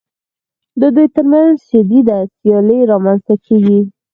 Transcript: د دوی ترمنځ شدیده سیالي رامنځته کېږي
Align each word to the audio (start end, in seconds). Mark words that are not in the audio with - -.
د 0.79 0.81
دوی 0.95 1.07
ترمنځ 1.15 1.53
شدیده 1.69 2.17
سیالي 2.37 2.79
رامنځته 2.91 3.35
کېږي 3.45 3.79